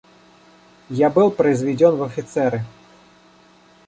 [0.89, 2.63] Я был произведен в офицеры.